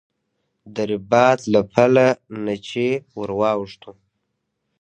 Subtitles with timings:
[0.73, 2.07] د رباط له پله
[2.45, 2.85] نه چې
[3.17, 3.91] ور واوښتو.